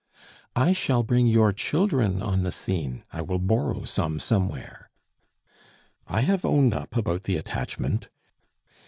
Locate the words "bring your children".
1.03-2.23